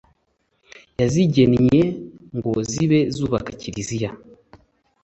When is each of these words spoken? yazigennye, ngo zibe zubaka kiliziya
yazigennye, 0.99 1.81
ngo 2.37 2.51
zibe 2.71 2.99
zubaka 3.15 3.51
kiliziya 3.61 4.09